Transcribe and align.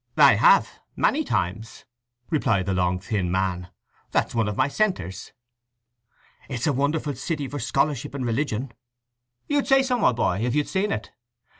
"I 0.17 0.33
have—many 0.33 1.23
times," 1.23 1.85
replied 2.31 2.65
the 2.65 2.73
long 2.73 2.99
thin 2.99 3.29
man. 3.31 3.69
"That's 4.09 4.33
one 4.33 4.47
of 4.47 4.57
my 4.57 4.67
centres." 4.67 5.31
"It's 6.49 6.65
a 6.65 6.73
wonderful 6.73 7.13
city 7.13 7.47
for 7.47 7.59
scholarship 7.59 8.15
and 8.15 8.25
religion?" 8.25 8.71
"You'd 9.47 9.67
say 9.67 9.83
so, 9.83 9.99
my 9.99 10.11
boy, 10.11 10.39
if 10.41 10.55
you'd 10.55 10.67
seen 10.67 10.91
it. 10.91 11.11